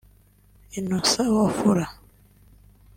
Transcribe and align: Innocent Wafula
Innocent 0.77 1.29
Wafula 1.35 1.85